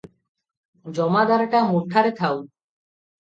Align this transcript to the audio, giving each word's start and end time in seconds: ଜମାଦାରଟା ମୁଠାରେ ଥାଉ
ଜମାଦାରଟା 0.99 1.61
ମୁଠାରେ 1.73 2.13
ଥାଉ 2.21 2.41